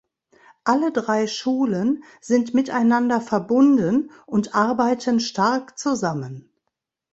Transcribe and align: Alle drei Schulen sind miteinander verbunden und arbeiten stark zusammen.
Alle 0.63 0.91
drei 0.91 1.27
Schulen 1.27 2.03
sind 2.21 2.55
miteinander 2.55 3.21
verbunden 3.21 4.09
und 4.25 4.55
arbeiten 4.55 5.19
stark 5.19 5.77
zusammen. 5.77 6.49